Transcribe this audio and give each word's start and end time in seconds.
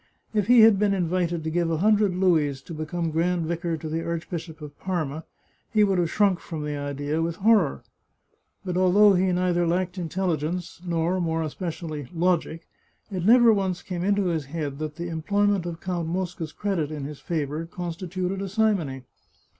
If 0.33 0.47
he 0.47 0.61
had 0.61 0.79
been 0.79 0.95
invited 0.95 1.43
to 1.43 1.51
give 1.51 1.69
a 1.69 1.77
hundred 1.77 2.15
louis 2.15 2.59
to 2.63 2.73
become 2.73 3.11
grand 3.11 3.45
vicar 3.45 3.77
to 3.77 3.87
the 3.87 4.03
Arch 4.03 4.27
bishop 4.31 4.59
of 4.59 4.75
Parma, 4.79 5.25
he 5.71 5.83
would 5.83 5.99
have 5.99 6.09
shrunk 6.09 6.39
from 6.39 6.63
the 6.65 6.75
idea 6.75 7.21
with 7.21 7.35
horror. 7.35 7.83
But 8.65 8.77
although 8.77 9.13
he 9.13 9.31
neither 9.31 9.67
lacked 9.67 9.99
intelligence 9.99 10.81
nor, 10.83 11.19
more 11.21 11.43
especially, 11.43 12.09
logic, 12.15 12.67
it 13.11 13.23
never 13.25 13.53
once 13.53 13.83
came 13.83 14.03
into 14.03 14.25
his 14.25 14.45
head 14.45 14.79
that 14.79 14.95
the 14.95 15.07
employment 15.09 15.67
of 15.67 15.79
Count 15.81 16.07
Mosca's 16.07 16.51
credit 16.51 16.89
in 16.89 17.05
his 17.05 17.19
favour 17.19 17.67
constituted 17.67 18.41
a 18.41 18.49
simony. 18.49 19.03